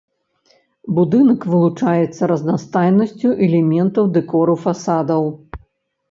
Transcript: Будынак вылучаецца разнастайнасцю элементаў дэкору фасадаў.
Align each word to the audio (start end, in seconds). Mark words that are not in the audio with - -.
Будынак 0.99 1.41
вылучаецца 1.51 2.29
разнастайнасцю 2.31 3.29
элементаў 3.49 4.09
дэкору 4.15 4.55
фасадаў. 4.63 5.23